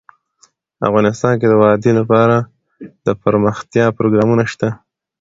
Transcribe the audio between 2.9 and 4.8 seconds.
دپرمختیا پروګرامونه شته.